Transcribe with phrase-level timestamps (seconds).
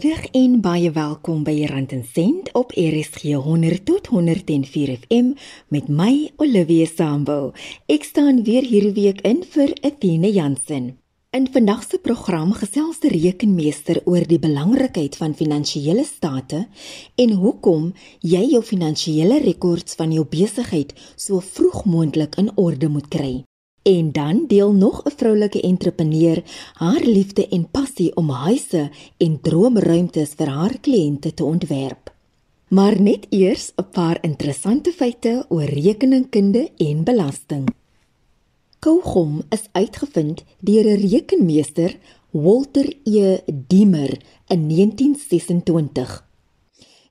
[0.00, 5.34] Goeiemiddag en baie welkom by Rand en Sent op RSG 100 tot 104 FM
[5.68, 7.50] met my Olivia Sambo.
[7.84, 10.86] Ek staan weer hierdie week in vir Athena Jansen.
[11.36, 16.62] In vandag se program gesels die rekenmeester oor die belangrikheid van finansiële state
[17.20, 17.92] en hoekom
[18.24, 23.34] jy jou finansiële rekords van jou besigheid so vroeg moontlik in orde moet kry.
[23.82, 30.30] En dan deel nog 'n vroulike entrepreneur haar liefde en passie om huise en droomruimtes
[30.36, 32.14] vir haar kliënte te ontwerp.
[32.68, 37.68] Maar net eers 'n paar interessante feite oor rekeningkunde en belasting.
[38.78, 41.98] Kougom is uitgevind deur 'n rekenmeester,
[42.30, 43.38] Walter E.
[43.66, 46.28] Diemer in 1926.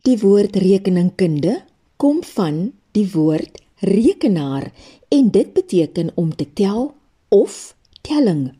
[0.01, 1.61] Die woord rekeningkunde
[1.95, 4.71] kom van die woord rekenaar
[5.09, 6.95] en dit beteken om te tel
[7.27, 8.53] of telling.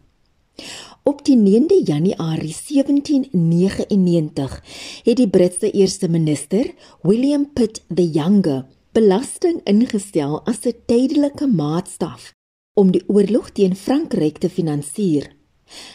[1.04, 4.64] Op die 9de Januarie 1799
[5.04, 12.34] het die Britse eerste minister, William Pitt the Younger, belasting ingestel as 'n tydelike maatstaf
[12.74, 15.36] om die oorlog teen Frankryk te finansier.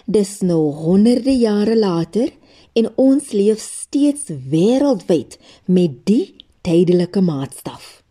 [0.06, 2.32] Dis nou honderde jare later
[2.72, 8.03] en ons leef steeds wêreldwyd met die tydelike maatstaf.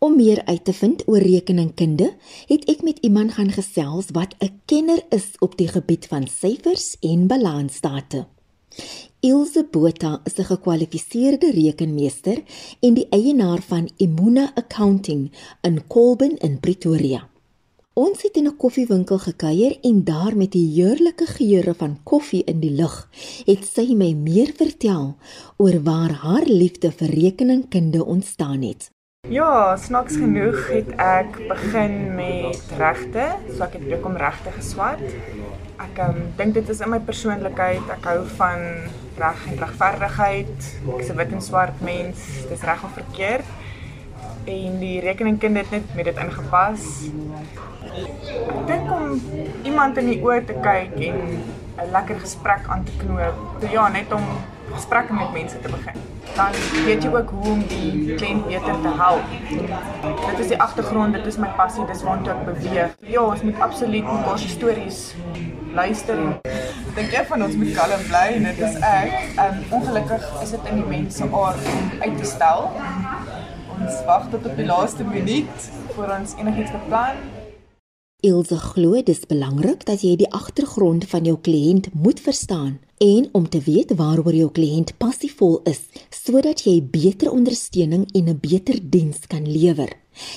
[0.00, 2.06] Om meer uit te vind oor rekeningkunde,
[2.48, 6.96] het ek met iemand gaan gesels wat 'n kenner is op die gebied van syfers
[7.00, 8.26] en balansstate.
[9.20, 12.42] Ilse Botha is 'n gekwalifiseerde rekenmeester
[12.80, 17.28] en die eienaar van Imuna Accounting in Colburn in Pretoria.
[17.92, 22.60] Ons het in 'n koffiewinkel gekuier en daar met die heerlike geure van koffie in
[22.60, 23.10] die lug,
[23.44, 25.16] het sy my meer vertel
[25.56, 28.90] oor waar haar liefde vir rekeningkunde ontstaan het.
[29.30, 35.04] Ja, snaaks genoeg het ek begin met regte, so ek het ook om regte geswat.
[35.78, 37.84] Ek um, dink dit is in my persoonlikheid.
[37.94, 38.64] Ek hou van
[39.20, 40.66] reg en regverdigheid.
[40.96, 42.26] Ek's 'n wit en swart mens.
[42.50, 43.46] Dis reg of verkeerd.
[44.50, 46.90] En die rekeningkunde het net met dit ingepas.
[47.86, 49.14] Ek dink om
[49.62, 51.20] iemand in die oë te kyk en
[51.78, 53.62] 'n lekker gesprek aan te knoop.
[53.70, 54.26] Ja, net om
[54.72, 58.92] gesprekke met mense te begin dan weet jy ook hoe om die kliënt beter te
[58.96, 59.22] help.
[60.28, 62.94] Dit is die agtergrond, dit is my passie, dis waartoe ek beweeg.
[63.10, 65.00] Ja, ons moet absoluut mekaar se stories
[65.74, 66.22] luister.
[66.50, 69.18] Ek dink een van ons moet kalm bly en dit is ek.
[69.46, 72.70] Um ongelukkig is dit in die mens se aard om uit te stel.
[73.80, 77.22] Ons wag tot op die laaste minuut voor ons enigiets beplan.
[78.20, 83.28] Ilse glo dit is belangrik dat jy die agtergrond van jou kliënt moet verstaan en
[83.32, 85.80] om te weet waaroor jou kliënt passievol is
[86.12, 89.88] sodat jy beter ondersteuning en 'n beter diens kan lewer.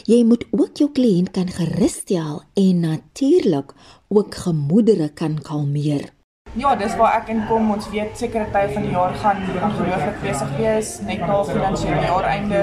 [0.08, 3.74] Jy moet ook jou kliënt kan gerusstel en natuurlik
[4.08, 6.14] ook gemoedere kan kalmeer.
[6.54, 7.72] Ja, dis waar ek inkom.
[7.74, 12.60] Ons weet sekere tye van die jaar gaan ongelooflik besig wees, net na finansiële jaareinde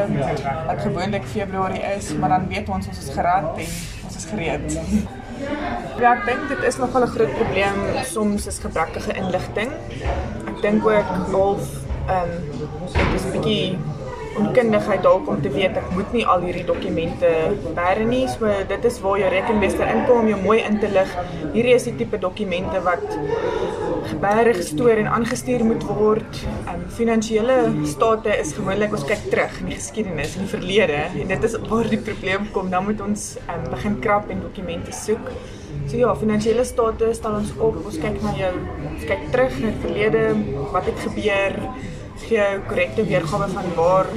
[0.67, 3.67] wat gewoonlik Februarie is, maar dan weet ons ons is gerad en
[4.33, 4.79] gereed.
[6.01, 9.71] Ja, ek dink dit is nogal 'n groot probleem soms is gebrekkige inligting.
[10.51, 11.65] Ek dink ook half
[12.09, 12.33] ehm um,
[12.93, 13.79] dit is 'n bietjie
[14.39, 17.31] onkundigheid dalk om te weet ek moet nie al hierdie dokumente
[17.75, 18.29] bære nie.
[18.29, 21.17] So dit is waar jou rekenmeester inkom om jou mooi in te lig.
[21.53, 23.05] Hierdie is die tipe dokumente wat
[24.11, 26.41] gebære gestoor en aangestuur moet word.
[26.71, 27.57] Um finansiële
[27.89, 31.91] state is gewoonlik ons kyk terug in die geskiedenis en verlede en dit is waar
[31.91, 32.71] die probleem kom.
[32.73, 35.31] Dan moet ons um begin krap en dokumente soek.
[35.87, 37.79] So ja, finansiële state stel ons op.
[37.87, 38.53] Ons kyk na jou
[38.91, 40.25] ons kyk terug na die verlede,
[40.75, 41.57] wat het gebeur,
[42.25, 44.11] gee jou korrekte weergawe van waar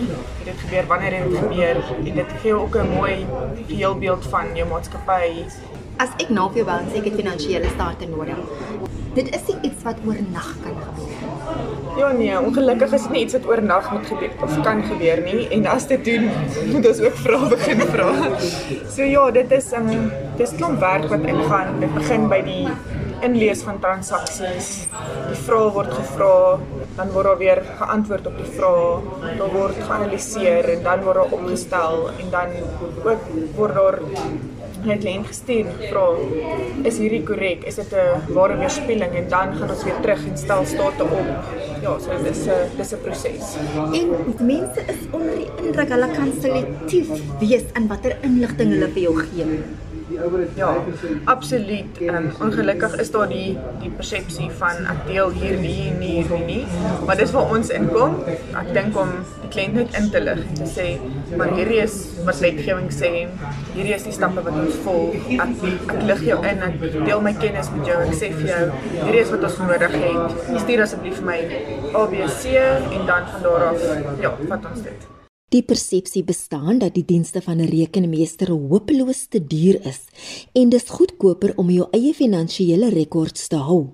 [0.43, 3.25] dit gebeur, wanneer dit gebeur en dit gee ook 'n mooi
[3.67, 5.45] heelbeeld van jou maatskappy.
[6.01, 8.39] As ek na vir jou wou sê ek het finansiële state nodig.
[9.13, 11.19] Dit is iets wat oornag kan gebeur.
[11.99, 15.43] Ja nee, ongelukkig is dit nie iets wat oornag moet gebeur of kan gebeur nie
[15.53, 16.25] en as dit doen,
[16.73, 18.09] moet ons ook vra begin vra.
[18.95, 21.79] So ja, dit is 'n um, dis klomp werk wat ingaan.
[21.79, 22.65] Dit begin by die
[23.23, 24.71] inlees van transaksies.
[25.29, 26.59] Die vrae word gevra,
[26.97, 31.37] dan word daar weer geantwoord op die vrae, dan word geanaliseer en dan word daar
[31.37, 32.57] opgestel en dan
[33.05, 33.99] ook word daar
[34.85, 36.05] net kliënt gestuur vra
[36.89, 37.63] is hierdie korrek?
[37.69, 39.13] Is dit 'n ware weerspieëling?
[39.21, 41.29] En dan gaan ons weer terug en stel state op.
[41.81, 43.55] Ja so dit is 'n dis 'n proses.
[43.99, 44.07] En
[44.45, 47.09] mense is onder die indruk hulle kan selektief
[47.39, 49.45] wees in watter inligting hulle vir jou gee
[50.55, 50.75] Ja,
[51.23, 52.01] absoluut.
[52.01, 56.63] Um, ongelukkig is daar die die persepsie van ek deel hier nie nie hier nie,
[57.05, 58.17] maar dis waar ons inkom.
[58.59, 59.13] Ek dink om
[59.43, 60.87] die kliënt net in te lig en te sê,
[61.37, 61.97] maar hierdie is
[62.27, 63.13] wat wetgewing sê,
[63.73, 65.17] hierdie is die stappe wat ons volg.
[65.37, 65.65] Ek
[65.95, 67.99] ek lig jou in, ek deel my kennis met jou.
[68.03, 68.63] Ek sê vir jou,
[68.99, 70.39] hierdie is wat ons nodig het.
[70.65, 71.41] Stuur asseblief my
[72.03, 73.91] ABC en dan van daar af
[74.21, 75.11] ja, vat ons dit.
[75.53, 79.99] Die persepsie bestaan dat die dienste van 'n rekenmeester hopeloos te duur is
[80.53, 83.93] en dis goedkoper om jou eie finansiële rekords te hou.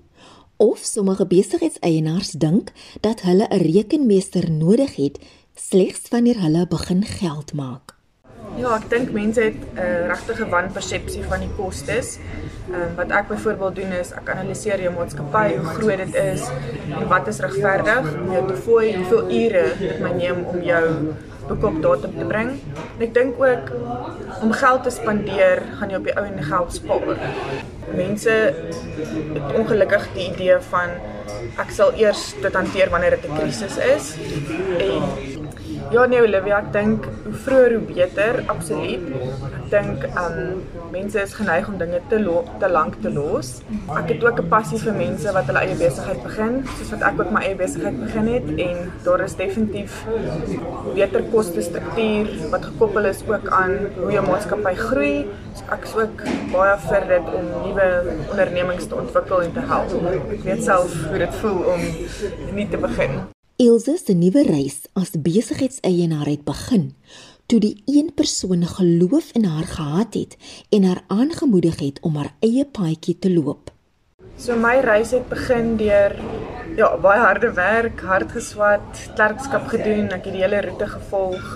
[0.56, 5.18] Of sommige besigheidseienaars dink dat hulle 'n rekenmeester nodig het
[5.54, 7.96] slegs wanneer hulle begin geld maak.
[8.56, 12.18] Ja, ek dink mense het 'n uh, regtige wanpersepsie van die kostes.
[12.70, 16.42] Ehm um, wat ek byvoorbeeld doen is ek analiseer jou maatskappy, hoe groot dit is
[16.98, 21.14] en wat is regverdig om jou te fooi, hoeveel ure dit my neem om jou
[21.50, 22.52] boek op datum te bring.
[22.96, 23.72] En ek dink ook
[24.44, 27.24] om geld te spandeer, gaan jy op die ou en geld spaar.
[27.96, 28.36] Mense
[29.34, 30.94] het ongelukkig die idee van
[31.58, 34.14] ek sal eers dit hanteer wanneer dit 'n krisis is
[34.78, 35.39] en
[35.90, 39.08] Ja nee Olivia, ek dink hoe vroeër hoe beter, absoluut.
[39.48, 40.60] Ek dink um
[40.94, 42.20] mense is geneig om dinge te
[42.62, 43.50] te lank te los.
[43.98, 47.18] Ek het ook 'n passie vir mense wat hulle eie besigheid begin, soos wat ek
[47.20, 50.06] ook my eie besigheid begin het en daar is definitief
[50.94, 55.26] beter koste struktuur wat gekoppel is ook aan hoe jou maatskappy groei.
[55.58, 56.22] So ek is ook
[56.52, 57.90] baie vir dit om nuwe
[58.30, 59.90] ondernemings te ontwikkel en te help.
[60.38, 61.80] Ek weet self hoe dit voel om
[62.54, 63.39] nie te begin.
[63.60, 66.86] Ilse se nuwe reis as besigheidseienaar het begin
[67.44, 70.36] toe die een persoon geloof in haar gehad het
[70.72, 73.68] en haar aangemoedig het om haar eie paadjie te loop.
[74.38, 76.16] So my reis het begin deur
[76.78, 81.52] ja, baie harde werk, hard geswat, klerkskap gedoen, ek het die hele roete gevolg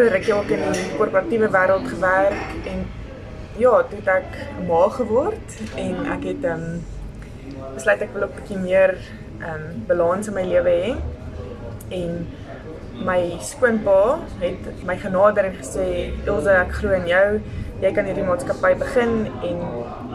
[0.00, 2.82] vir ek ook in die korporatiewe wêreld gewerk en
[3.60, 6.82] ja, toe het ek ma geword en ek het ehm um,
[7.76, 8.96] besluit ek wil 'n bietjie meer
[9.42, 10.96] um, balans in my lewe hê.
[11.88, 12.26] En
[13.06, 17.40] my skoonpa het my genader en gesê, "Elsa, ek glo in jou.
[17.80, 19.58] Jy kan hierdie maatskappy begin." En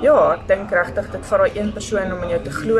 [0.01, 2.77] ja, ek dink regtig dit vat daai een persoon om in jou te glo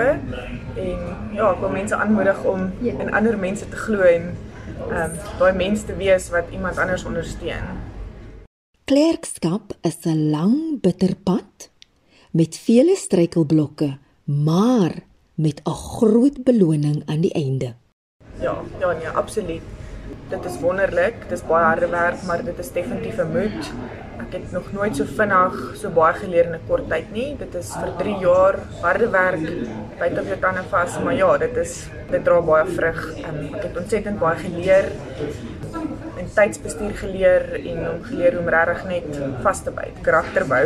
[0.75, 0.99] en
[1.33, 2.93] ja, ek wil mense aanmoedig om ja.
[2.99, 4.31] in ander mense te glo en
[4.89, 7.77] ehm um, daai mens te wees wat iemand anders ondersteun.
[8.89, 11.69] Klerkskap is 'n lang bitter pad
[12.31, 14.91] met vele struikelblokke, maar
[15.41, 17.73] met 'n groot beloning aan die einde.
[18.39, 19.61] Ja, ja nee, absoluut.
[20.29, 21.15] Dit is wonderlik.
[21.29, 23.71] Dit is baie harde werk, maar dit is definitief 'n moed.
[24.17, 27.35] Ek het nog nooit so vinnig so baie geleer in 'n kort tyd nie.
[27.37, 29.45] Dit is vir 3 jaar harde werk,
[29.99, 32.99] byt op jou tande vas, maar ja, dit is dit dra baie vrug.
[33.27, 34.91] Um, ek het ontsettend baie geleer
[36.17, 40.65] en tydsbestuur geleer en om geleer hoe om regtig net vas te byt, karakter bou.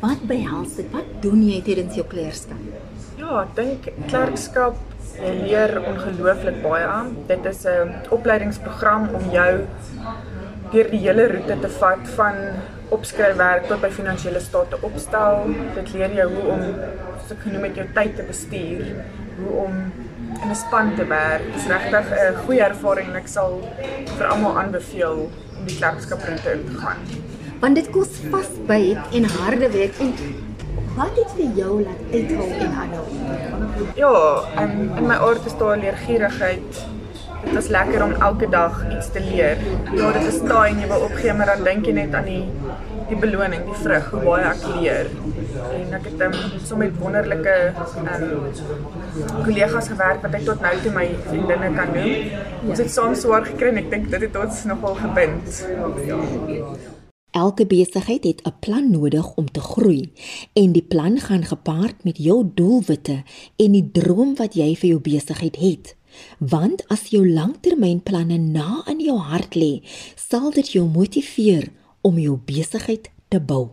[0.00, 0.90] Wat behels dit?
[0.92, 2.91] Wat doen jy tydens jou kleerskap?
[3.20, 4.78] Ja, ek dink klerkskap
[5.20, 7.16] leer ongelooflik baie aan.
[7.28, 9.66] Dit is 'n opleidingsprogram om jou
[10.72, 12.34] deur die hele roete te vat van
[12.88, 15.50] opskryfwerk tot by finansiële state opstel.
[15.74, 16.62] Dit leer jou hoe om
[17.30, 18.84] ek genoem het jou tyd te bestuur,
[19.38, 19.92] hoe om
[20.42, 21.44] in 'n span te werk.
[21.52, 23.60] Dit is regtig 'n goeie ervaring en ek sal
[24.16, 26.96] vir almal aanbeveel om die klerkskap roete in te gaan.
[27.60, 30.14] Want dit kos vasbyt en harde werk en
[30.96, 33.04] Wat het vir jou laat uithou en aanhou?
[33.96, 34.16] Ja,
[34.62, 36.82] in in my aard is daar leergierigheid.
[37.44, 39.56] Dit is lekker om elke dag iets te leer.
[39.96, 42.44] Ja, dit is taai en jy wil opgee, maar dan dink jy net aan die
[43.08, 45.10] die beloning, die vrug, hoe baie ek leer.
[45.80, 47.56] En ek het um, so met wonderlike
[47.98, 48.08] um,
[49.42, 52.32] kollegas gewerk wat ek tot nou toe my vriendinne kan noem.
[52.68, 55.62] Ons het saam swaar gekry en ek dink dit het ons nogal gebind.
[56.08, 56.91] Ja.
[57.32, 60.12] Elke besigheid het 'n plan nodig om te groei
[60.52, 63.22] en die plan gaan gepaard met jou doelwitte
[63.56, 65.96] en die droom wat jy vir jou besigheid het.
[66.38, 69.80] Want as jou langtermynplanne na in jou hart lê,
[70.14, 71.68] sal dit jou motiveer
[72.00, 73.68] om jou besigheid te bou.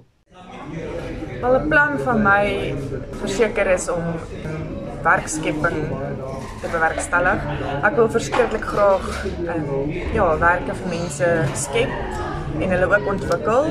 [1.41, 2.75] Al 'n plan van my
[3.11, 4.03] verseker is om
[5.03, 5.87] werkskepping
[6.61, 7.39] te bewerkstellig.
[7.83, 11.89] Ek wil verskriklik graag um, ja, werke vir mense skep
[12.59, 13.65] en hulle ook ontwikkel.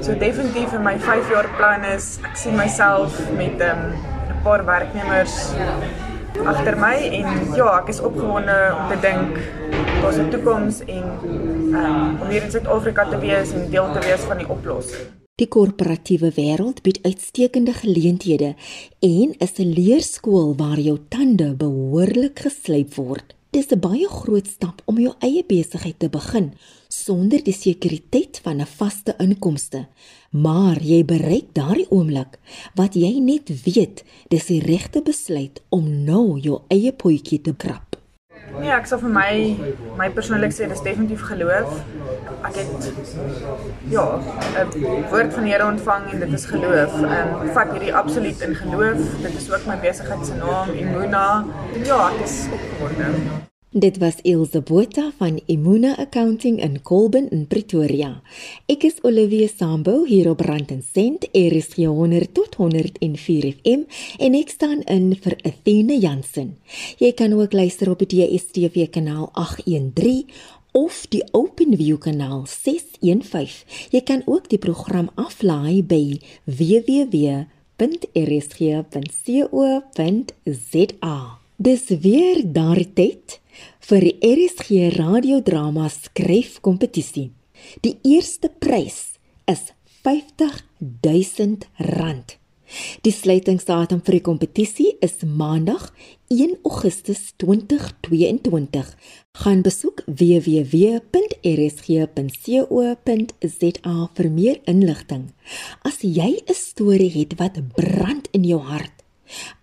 [0.00, 4.42] So definitief in my 5 jaar plan is ek sien myself met ehm, 'n um,
[4.42, 5.52] paar werknemers
[6.46, 9.38] agter my en ja, ek is opgewonde om te dink
[10.02, 11.06] daar's 'n toekoms en
[11.74, 15.08] um, om hier in Suid-Afrika te wees en deel te wees van die oplossing.
[15.40, 18.54] Die korporatiewe wêreld bied uitstekende geleenthede
[18.98, 23.34] en is 'n leerskool waar jou tande behoorlik geslyp word.
[23.50, 26.52] Dis 'n baie groot stap om jou eie besigheid te begin
[26.90, 29.86] sonder die sekuriteit van 'n vaste inkomste.
[30.30, 32.38] Maar jy bereik daardie oomblik
[32.74, 37.90] wat jy net weet dis die regte besluit om nou jou eie potjie te krap.
[38.58, 39.32] Ja, ek sal vir my
[39.98, 41.84] my persoonlik sê dis definitief geloof.
[42.48, 42.92] Ek het
[43.90, 44.04] ja,
[44.62, 46.94] 'n woord van die Here ontvang en dit is geloof.
[46.94, 48.98] Ehm um, vat hierdie absoluut in geloof.
[49.22, 51.44] Dit is ook my besigheid se naam, Imuna.
[51.84, 53.48] Ja, ek is opgewonde.
[53.72, 58.22] Dit was Ilse Botha van Imuna Accounting in Colburn in Pretoria.
[58.66, 63.86] Ek is Olivia Sambo hier op Rand en Sent, RSG 100 tot 104 FM
[64.18, 66.58] en ek staan in vir Athena Jansen.
[66.98, 70.26] Jy kan ook luister op die DStv kanaal 813
[70.74, 73.94] of die OpenView kanaal 615.
[73.94, 77.38] Jy kan ook die program aflaai by www.rsg.co.za.
[81.60, 83.39] Dis weer daardie tyd
[83.80, 87.30] vir die RSG radiodrama skryfkompetisie.
[87.84, 89.72] Die eerste prys is
[90.04, 92.38] R50000.
[93.02, 95.90] Die sluitingsdatum vir die kompetisie is Maandag
[96.30, 98.86] 1 Augustus 2022.
[99.42, 101.02] Gaan besoek www.rsg.co.za
[104.14, 105.34] vir meer inligting.
[105.82, 109.00] As jy 'n storie het wat brand in jou hart,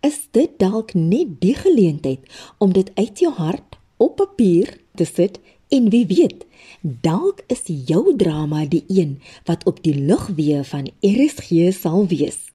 [0.01, 2.19] is dit dalk net die geleentheid
[2.57, 6.45] om dit uit jou hart op papier te sit en wie weet,
[6.81, 12.47] dalk is jou drama die een wat op die lugweë van RSG sal wees.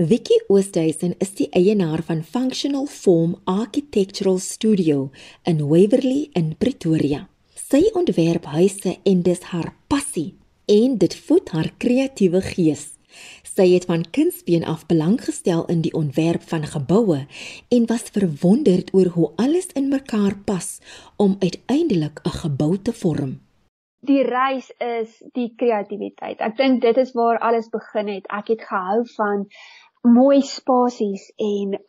[0.00, 5.10] Vicky Oosthuizen is die eienaar van Functional Form Architectural Studio
[5.44, 7.26] in Waverley in Pretoria.
[7.52, 12.86] Sy ontwerp huise en dis haar passie en dit voed haar kreatiewe gees.
[13.60, 17.18] Sy het van kindsbeen af belang gestel in die ontwerp van geboue
[17.76, 20.68] en was verwonderd oor hoe alles in mekaar pas
[21.16, 23.32] om uiteindelik 'n gebou te vorm.
[24.00, 26.40] Die reis is die kreatiwiteit.
[26.40, 28.26] Ek dink dit is waar alles begin het.
[28.26, 29.46] Ek het gehou van
[30.00, 31.84] mooi spasies en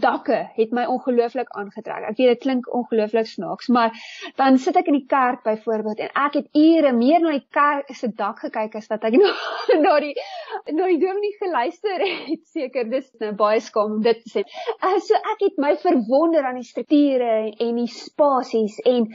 [0.00, 2.08] dakke het my ongelooflik aangetrek.
[2.08, 3.92] Ek weet dit klink ongelooflik snaaks, maar
[4.36, 7.92] dan sit ek in die kerk byvoorbeeld en ek het ure meer na die kerk
[7.94, 9.32] se dak gekyk as wat ek na
[9.84, 10.14] na die
[10.70, 12.42] na die dominee geluister het.
[12.54, 14.44] Seker dis nou baie skaam om dit te sê.
[14.78, 19.08] Uh, so ek het my verwonder aan die strukture en die spasies en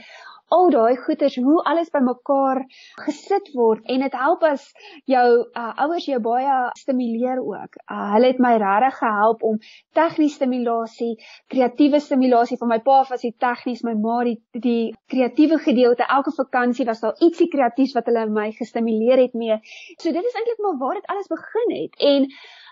[0.54, 2.62] al daai goeders hoe alles bymekaar
[3.04, 4.64] gesit word en dit help as
[5.10, 7.78] jou uh, ouers jou baie stimuleer ook.
[7.84, 9.58] Uh, hulle het my regtig gehelp om
[9.98, 11.14] tegniese stimulasie,
[11.52, 16.06] kreatiewe stimulasie van my pa was die tegnies, my ma die die kreatiewe gedeelte.
[16.18, 19.60] Elke vakansie was daar ietsie kreatiefs wat hulle my gestimuleer het mee.
[19.98, 22.00] So dit is eintlik maar waar dit alles begin het.
[22.12, 22.28] En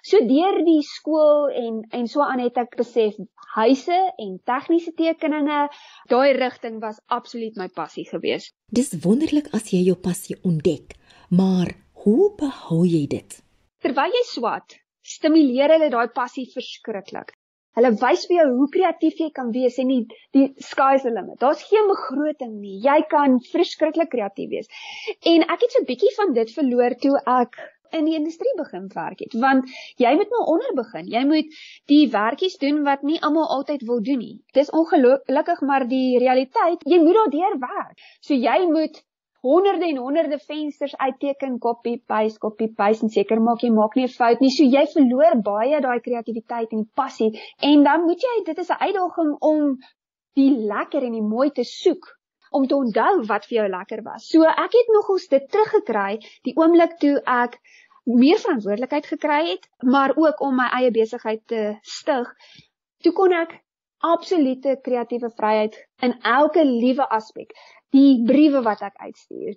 [0.06, 3.16] So deur die skool en en so aan het ek besef
[3.56, 5.64] huise en tegniese tekeninge,
[6.12, 8.52] daai rigting was absoluut my passie geweest.
[8.70, 10.94] Dis wonderlik as jy jou passie ontdek,
[11.40, 13.40] maar hoe behou jy dit?
[13.82, 17.34] Terwyl jy swat, stimuleer hulle daai passie verskriklik.
[17.76, 21.40] Hulle wys vir jou hoe kreatief jy kan wees en die, die sky's the limit.
[21.42, 22.78] Daar's geen begroting nie.
[22.84, 24.70] Jy kan verskriklik kreatief wees.
[25.34, 27.58] En ek het so 'n bietjie van dit verloor toe ek
[27.90, 31.06] in die industrie begin werk het want jy moet maar onder begin.
[31.06, 31.58] Jy moet
[31.92, 34.36] die werkies doen wat nie almal altyd wil doen nie.
[34.52, 36.82] Dis ongelukkig maar die realiteit.
[36.84, 38.00] Jy moet daardeur werk.
[38.20, 39.04] So jy moet
[39.46, 44.06] honderde en honderde vensters uitteken copy paste copy paste en seker maak jy maak nie
[44.06, 44.50] 'n fout nie.
[44.50, 47.30] So jy verloor baie daai kreatiwiteit en passie.
[47.60, 49.78] En dan moet jy dit is 'n uitdaging om
[50.34, 52.15] die lekker en die mooi te soek
[52.50, 54.28] om te onthou wat vir jou lekker was.
[54.28, 57.58] So ek het nogals dit teruggekry die oomblik toe ek
[58.06, 62.30] meer verantwoordelikheid gekry het, maar ook om my eie besigheid te stig.
[63.02, 63.58] Toe kon ek
[64.06, 67.50] absolute kreatiewe vryheid in elke liewe aspek.
[67.94, 69.56] Die briewe wat ek uitstuur,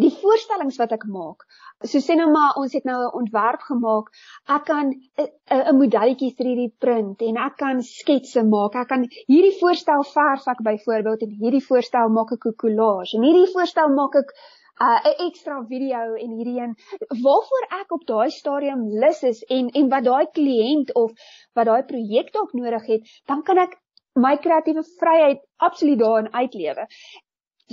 [0.00, 1.44] die voorstellings wat ek maak.
[1.84, 4.10] So sê nou maar ons het nou 'n ontwerp gemaak.
[4.56, 8.74] Ek kan 'n modelletjie 3D print en ek kan sketse maak.
[8.74, 13.22] Ek kan hierdie voorstel verf ek byvoorbeeld en hierdie voorstel maak ek 'n collage en
[13.22, 14.32] hierdie voorstel maak ek
[14.76, 16.74] 'n uh, ekstra video en hierdie een
[17.22, 21.12] waarvoor ek op daai stadium lus is en en wat daai kliënt of
[21.54, 23.78] wat daai projek dalk nodig het, dan kan ek
[24.14, 26.86] my kreatiewe vryheid absoluut daarin uitlewe.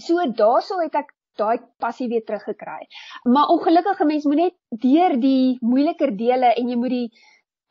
[0.06, 2.88] So daaroor het ek daai passie weer teruggekry.
[3.24, 7.10] Maar ongelukkige mens moet net deur die moeiliker dele en jy moet die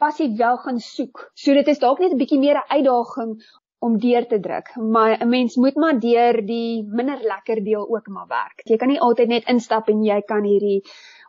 [0.03, 1.31] passie wel gaan soek.
[1.35, 3.37] So dit is dalk net 'n bietjie meer 'n uitdaging
[3.83, 4.77] om deur te druk.
[4.77, 8.63] Maar 'n mens moet maar deur die minder lekker deel ook maar werk.
[8.65, 10.83] Jy kan nie altyd net instap en jy kan hierdie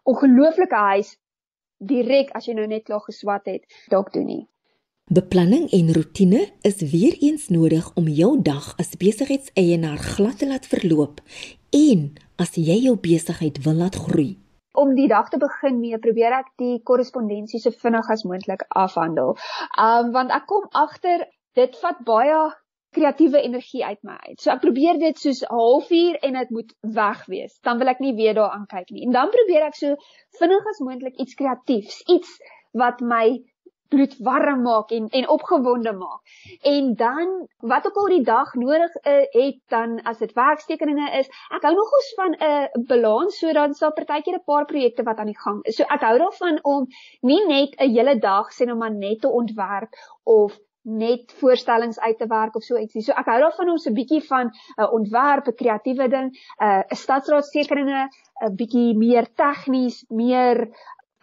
[0.04, 1.18] ongelooflike huis
[1.78, 4.48] direk as jy nou net klaar geswat het dalk doen nie.
[5.12, 10.66] Beplanning en rotine is weer eens nodig om jou dag as besigheidseienaar glad te laat
[10.66, 11.20] verloop
[11.70, 14.38] en as jy jou besigheid wil laat groei.
[14.74, 19.38] Om die dag te begin mee, probeer ek die korrespondensie so vinnig as moontlik afhandel.
[19.78, 22.42] Um want ek kom agter dit vat baie
[22.94, 24.42] kreatiewe energie uit my uit.
[24.42, 27.54] So ek probeer dit soos 'n halfuur en dit moet weg wees.
[27.62, 29.06] Dan wil ek nie weer daaraan kyk nie.
[29.06, 29.96] En dan probeer ek so
[30.40, 32.38] vinnig as moontlik iets kreatiefs, iets
[32.74, 33.40] wat my
[33.90, 36.22] bloed warm maak en en opgewonde maak.
[36.62, 41.30] En dan wat ook al die dag nodig uh, het dan as dit werkstekeninge is,
[41.50, 45.32] ek hou nogals van 'n uh, balans sodat daar partykeer 'n paar projekte wat aan
[45.32, 45.75] die gang is.
[45.75, 46.88] So ek hou daarvan om
[47.22, 49.90] nie net 'n hele dag sê nou maar net te ontwerp
[50.24, 53.02] of net voorstellings uit te werk of so ietsie.
[53.02, 56.30] So ek hou daarvan om so 'n bietjie van 'n uh, ontwerp, 'n kreatiewe ding,
[56.32, 58.10] 'n uh, stadsraadstekeninge,
[58.44, 60.68] 'n bietjie meer tegnies, meer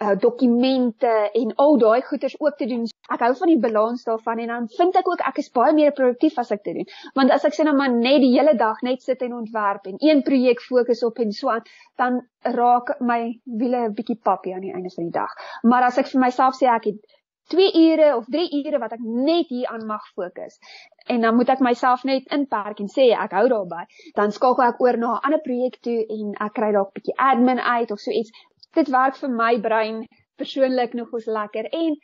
[0.02, 2.87] uh, dokumente en al daai goeders ook te doen.
[3.12, 5.92] Ek hou van die balans daarvan en dan vind ek ook ek is baie meer
[5.92, 6.88] produktief as ek dit doen.
[7.19, 10.00] Want as ek sê nou maar net die hele dag net sit en ontwerp en
[10.00, 11.64] een projek fokus op en so aan,
[12.00, 12.21] dan
[12.57, 15.33] raak my wiele 'n bietjie pappie aan die einde van die dag.
[15.62, 17.19] Maar as ek vir myself sê ek het
[17.50, 20.59] 2 ure of 3 ure wat ek net hier aan mag fokus.
[21.11, 23.83] En dan moet ek myself net inperk en sê ek hou daarby.
[24.14, 27.19] Dan skakel ek oor na 'n ander projek toe en ek kry dalk 'n bietjie
[27.30, 28.30] admin uit of so iets
[28.79, 30.05] dit werk vir my brein
[30.41, 31.65] persoonlik nogals lekker.
[31.65, 31.97] En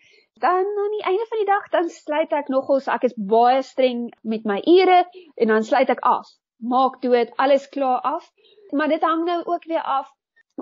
[0.45, 4.11] dan aan die einde van die dag dan sluit ek nogals ek is baie streng
[4.23, 5.05] met my ure
[5.37, 6.29] en dan sluit ek af.
[6.61, 8.31] Maak dood alles klaar af.
[8.71, 10.13] Maar dit hang nou ook weer af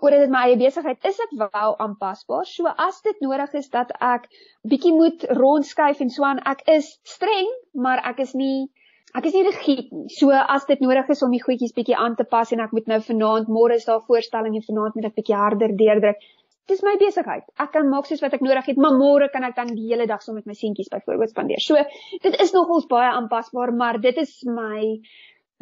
[0.03, 2.47] oor dit my eie besigheid is ek wel aanpasbaar.
[2.51, 4.27] So as dit nodig is dat ek
[4.71, 8.71] bietjie moet rondskuif en so aan ek is streng maar ek is nie
[9.14, 10.09] Ek is nie rigied nie.
[10.11, 12.88] So as dit nodig is om die goedjies bietjie aan te pas en ek moet
[12.90, 16.25] nou vanaand môre is daar voorstelling en vanaand moet ek bietjie harder deurdruk.
[16.71, 17.44] Dis my besigheid.
[17.61, 20.09] Ek kan maak soos wat ek nodig het, maar môre kan ek dan die hele
[20.11, 21.62] dag saam so met my seentjies byvoorbeeld spandeer.
[21.62, 21.78] So
[22.25, 24.80] dit is nogals baie aanpasbaar, maar dit is my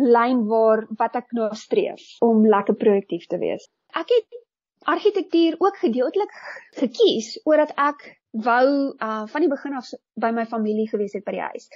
[0.00, 3.66] lyn waar wat ek nou streef om lekker produktief te wees.
[3.99, 4.40] Ek het
[4.88, 6.32] argitektuur ook gedeeltelik
[6.78, 8.66] gekies omdat ek wou
[8.97, 11.68] uh, van die begin af by my familie gewees het by die huis.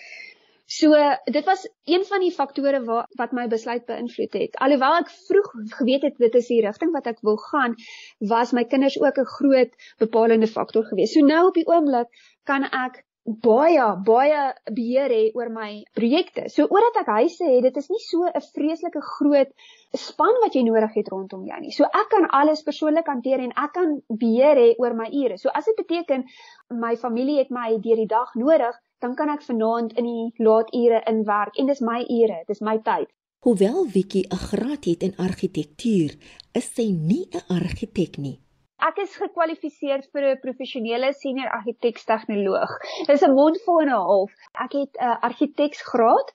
[0.66, 0.90] So
[1.24, 4.56] dit was een van die faktore wat wat my besluit beïnvloed het.
[4.58, 7.76] Alhoewel ek vroeg geweet het dit is die rigting wat ek wil gaan,
[8.18, 11.12] was my kinders ook 'n groot bepalende faktor geweest.
[11.14, 12.10] So nou op die oomblik
[12.44, 16.48] kan ek baie baie beheer hê oor my projekte.
[16.48, 19.50] So omdat ek huise het, dit is nie so 'n vreeslike groot
[19.92, 21.72] span wat jy nodig het rondom jou nie.
[21.72, 25.38] So ek kan alles persoonlik hanteer en ek kan beheer hê oor my ure.
[25.38, 26.24] So as dit beteken
[26.70, 30.72] my familie het my deur die dag nodig, dan kan ek vanaand in die laat
[30.74, 33.08] ure inwerk en dis my ure, dis my tyd.
[33.46, 36.10] Hoewel Wiki 'n graad het in argitektuur,
[36.52, 38.40] is sy nie 'n argitek nie.
[38.78, 42.72] Ek is gekwalifiseer vir 'n professionele senior argitek-tegnoloog.
[43.06, 44.32] Dis 'n mondvol en 'n half.
[44.64, 46.32] Ek het 'n argiteksgraad.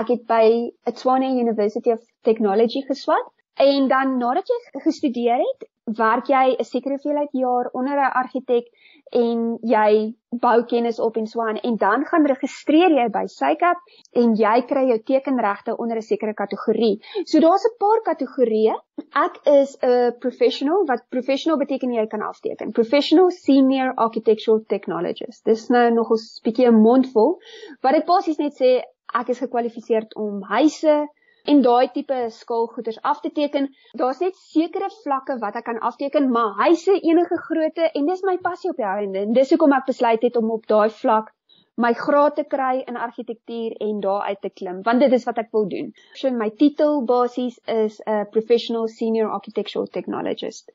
[0.00, 0.46] Ek het by
[0.92, 6.94] Tshwane University of Technology geswat en dan nadat jy gestudeer het, werk jy 'n sekere
[6.96, 8.66] hoeveelheid jaar onder 'n argitek
[9.14, 13.78] en jy bou kennis op en so aan en dan gaan registreer jy by SAICAP
[14.22, 17.00] en jy kry jou tekenregte onder 'n sekere kategorie.
[17.24, 18.74] So daar's 'n paar kategorieë.
[19.14, 22.72] Ek is 'n professional wat professional beteken jy kan afteken.
[22.72, 25.44] Professional Senior Architectural Technologist.
[25.44, 27.38] Dis nou nog 'n bietjie 'n mondvol
[27.82, 28.82] wat dit basies net sê
[29.14, 31.06] ek is gekwalifiseer om huise
[31.52, 33.68] en daai tipe skaalgoeders af te teken.
[34.00, 38.36] Daar's net sekere vlakke wat ek kan afteken, maar huise enige grootte en dis my
[38.42, 39.24] passie op die einde.
[39.26, 41.32] En dis hoekom ek besluit het om op daai vlak
[41.76, 45.38] my graad te kry in argitektuur en daar uit te klim, want dit is wat
[45.42, 45.92] ek wil doen.
[46.16, 50.72] So my titel basies is 'n professional senior architectural technologist.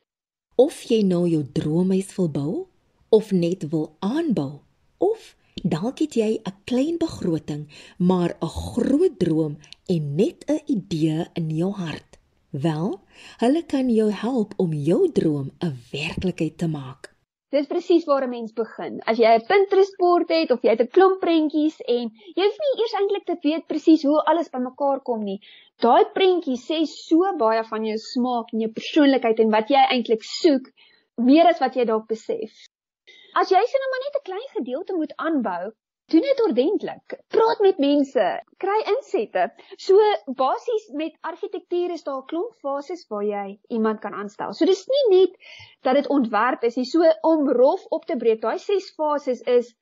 [0.55, 2.67] Of jy nou jou droomhuis wil bou
[3.09, 4.61] of net wil aanbou
[4.97, 9.57] of Dalk het jy 'n klein begroting, maar 'n groot droom
[9.93, 12.11] en net 'n idee in jou hart.
[12.49, 12.99] Wel,
[13.43, 17.11] hulle kan jou help om jou droom 'n werklikheid te maak.
[17.55, 19.01] Dis presies waar 'n mens begin.
[19.11, 22.05] As jy 'n Pinterest-bord het of jy het 'n klomp prentjies en
[22.37, 25.39] jy hoef nie eers eintlik te weet presies hoe alles bymekaar kom nie.
[25.79, 30.23] Daai prentjies sê so baie van jou smaak en jou persoonlikheid en wat jy eintlik
[30.23, 30.65] soek,
[31.17, 32.51] meer as wat jy dalk besef.
[33.35, 35.73] As jy sien nou maar net 'n klein gedeelte moet aanbou,
[36.11, 37.15] doen dit ordentlik.
[37.33, 38.25] Praat met mense,
[38.63, 39.47] kry insette.
[39.77, 39.97] So
[40.37, 44.53] basies met argitektuur is daar 'n klomp fases waar jy iemand kan aanstel.
[44.53, 45.37] So dis nie net
[45.81, 46.85] dat dit ontwerp is nie.
[46.85, 49.75] So om rof op te breek, daai ses fases is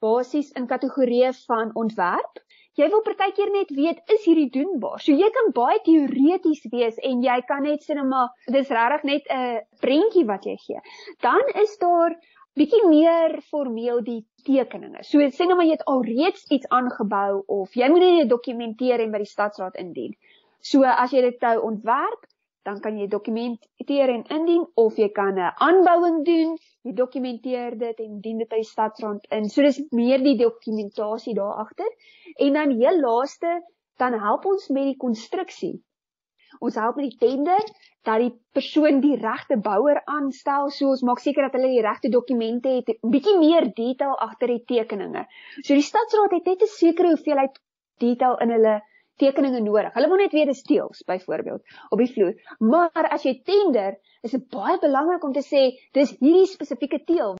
[0.00, 2.42] basies in kategorieë van ontwerp.
[2.76, 5.00] Jy wil partykeer net weet is hierdie doenbaar.
[5.00, 9.04] So jy kan baie teoreties wees en jy kan net sê net maar dis regtig
[9.10, 10.80] net 'n prentjie wat jy gee.
[11.24, 12.18] Dan is daar
[12.56, 15.02] bietjie meer formeel die tekeninge.
[15.04, 19.12] So sê nou maar jy het alreeds iets aangebou of jy moet dit dokumenteer en
[19.12, 20.16] by die stadsraad indien.
[20.64, 22.24] So as jy dit nou ontwerp,
[22.66, 28.00] dan kan jy dokumenteer en indien of jy kan 'n aanbouing doen, jy dokumenteer dit
[28.06, 29.48] en dien dit by die stadsraad in.
[29.48, 31.90] So dis meer die dokumentasie daar agter.
[32.46, 33.60] En dan heel laaste,
[33.98, 35.74] dan help ons met die konstruksie.
[36.60, 37.62] Ons help met die tender
[38.06, 42.08] dat die persoon die regte bouer aanstel, so ons maak seker dat hulle die regte
[42.08, 45.26] dokumente het, 'n bietjie meer detail agter die tekeninge.
[45.62, 47.58] So die stadsraad het net 'n sekere hoeveelheid
[47.98, 48.82] detail in hulle
[49.16, 49.94] tekeninge nodig.
[49.94, 52.34] Hulle wil net weet dis teels byvoorbeeld op die vloer.
[52.58, 57.36] Maar as jy tender, is dit baie belangrik om te sê dis hierdie spesifieke teel.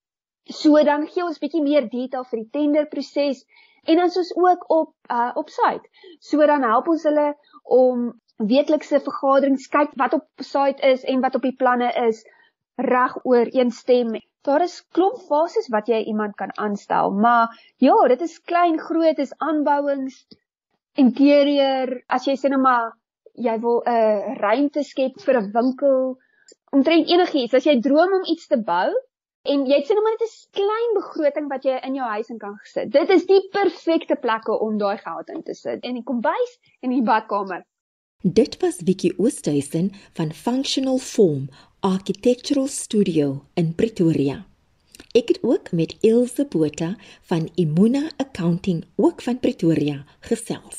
[0.47, 3.45] So dan gee ons bietjie meer detail vir die tenderproses
[3.87, 5.89] en dan soos ook op uh, op site.
[6.21, 11.35] So dan help ons hulle om weeklikse vergaderings kyk wat op site is en wat
[11.35, 12.25] op die planne is
[12.77, 14.17] reg ooreenstem.
[14.45, 17.49] Daar is klomp fases wat jy iemand kan aanstel, maar
[17.83, 20.27] ja, dit is klein, groot, is aanbouings,
[20.95, 22.93] interieur, as jy sê net maar
[23.35, 26.17] jy wil 'n uh, ruimte skep vir 'n winkel,
[26.73, 28.93] omtrent enigiets, as jy droom om iets te bou
[29.53, 32.39] en jy sê net maar dit is klein begroting wat jy in jou huis in
[32.39, 32.91] kan gesit.
[32.93, 35.85] Dit is die perfekte plekke om daai geld in te sit.
[35.85, 37.63] In die kombuis en die badkamer.
[38.23, 41.49] Dit was Vicky Oosthuizen van Functional Form
[41.81, 44.47] Architectural Studio in Pretoria.
[45.13, 50.79] Ek het ook met Ilse Botha van Imuna Accounting ook van Pretoria gesels.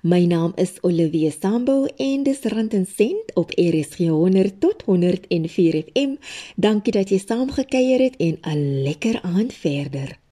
[0.00, 5.82] My naam is Olivia Sambo en dis Rand en Sent op RSG 100 tot 104
[5.86, 6.16] FM.
[6.56, 10.23] Dankie dat jy saamgekuier het en 'n lekker aand verder.